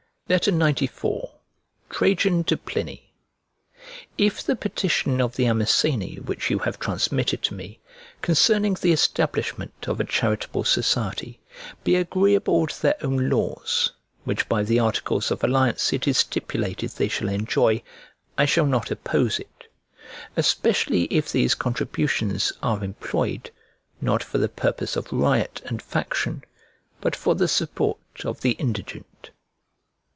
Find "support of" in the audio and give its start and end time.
27.49-28.39